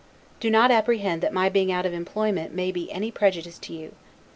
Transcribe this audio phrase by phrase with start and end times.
[0.39, 3.91] Do not apprehend that my being out of employment may be any prejudice to you.